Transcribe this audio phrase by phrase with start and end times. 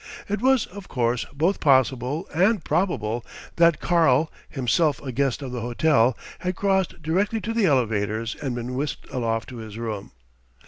[0.27, 3.23] It was, of course, both possible and probable
[3.57, 8.55] that "Karl," himself a guest of the hotel, had crossed directly to the elevators and
[8.55, 10.11] been whisked aloft to his room.